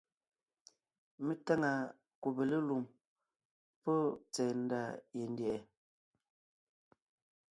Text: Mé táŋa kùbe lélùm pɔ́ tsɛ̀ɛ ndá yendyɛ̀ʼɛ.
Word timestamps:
Mé 1.25 1.33
táŋa 1.45 1.71
kùbe 2.21 2.43
lélùm 2.51 2.83
pɔ́ 3.83 3.97
tsɛ̀ɛ 4.31 4.51
ndá 4.63 4.81
yendyɛ̀ʼɛ. 5.17 5.57